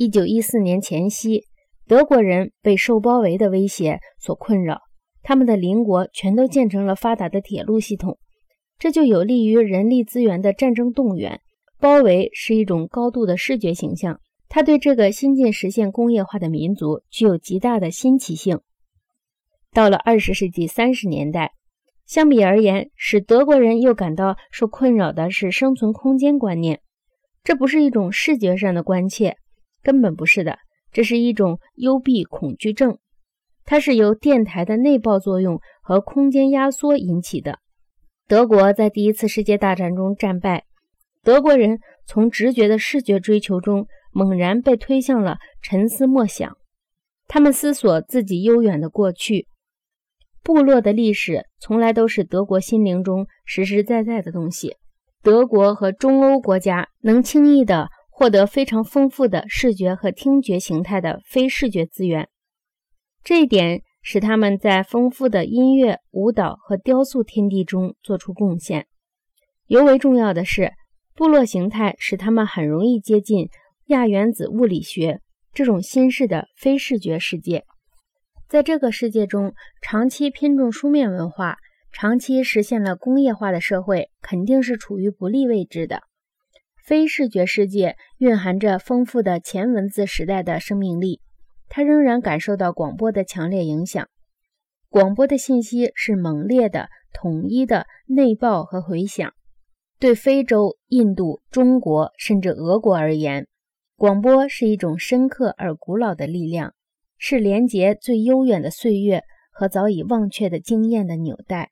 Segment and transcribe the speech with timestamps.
[0.00, 1.44] 一九一四年前夕，
[1.86, 4.80] 德国人被受包围的威胁所困扰，
[5.22, 8.18] 他们的邻国全都建成了发达的铁路系统，
[8.78, 11.42] 这就有利于人力资源的战争动员。
[11.78, 18.60] 包围是一种高度的视觉形象，它对这个新近实现工业化的民族具有极大的新奇性。
[19.70, 21.52] 到了二十世纪三十年代，
[22.06, 26.80] 相比而言，使德国人又感到受困扰的是生存空间观念，
[27.44, 29.36] 这不是一种视觉上的关切。
[29.82, 30.58] 根本不是的，
[30.92, 32.98] 这是一种幽闭恐惧症，
[33.64, 37.58] 它是由电台的内爆作用和空间压缩引起的。
[38.28, 40.64] 德国在第一次世界大战中战败，
[41.22, 46.56] 德国人从直觉的视觉追求中猛然被推向了沉思默想，
[47.26, 49.46] 他们思索自己悠远的过去。
[50.42, 54.76] 部落的历史从来都是德国心灵中实实在在的东西。
[55.22, 57.88] 德国和中欧国家能轻易的。
[58.20, 62.28] 获得非常丰富的视觉和听觉形态的非视觉资源，
[63.24, 68.86] 这一点使他们在丰富的音乐、舞蹈和雕塑天地中做出贡献。
[69.68, 70.74] 尤为重要的是，
[71.14, 73.48] 部落形态使他们很容易接近
[73.86, 75.22] 亚原子物理学
[75.54, 77.64] 这种新式的非视觉世界。
[78.46, 81.56] 在这个世界中，长期偏重书面文化、
[81.90, 86.02] 长期实现了工业化的社会，肯定是处于不利位置的。
[86.84, 91.20] 非视觉世界蕴含着丰富的前文字时代的生命力，
[91.68, 94.08] 它仍然感受到广播的强烈影响。
[94.88, 99.32] 广播的信息是猛烈的、统一的内爆和回响。
[100.00, 103.46] 对非洲、印度、中国甚至俄国而言，
[103.96, 106.74] 广播是一种深刻而古老的力量，
[107.18, 109.22] 是连接最悠远的岁月
[109.52, 111.70] 和早已忘却的经验的纽带。